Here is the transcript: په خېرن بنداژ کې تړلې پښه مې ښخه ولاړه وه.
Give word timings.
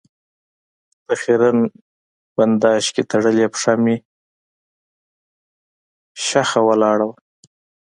په 1.05 1.13
خېرن 1.21 1.59
بنداژ 2.35 2.85
کې 2.95 3.03
تړلې 3.11 3.45
پښه 3.53 3.73
مې 3.83 3.95
ښخه 6.25 6.59
ولاړه 6.67 7.05
وه. 7.09 7.17